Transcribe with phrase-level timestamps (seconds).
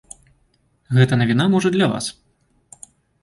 [0.99, 2.05] Гэта навіна, можа, для вас.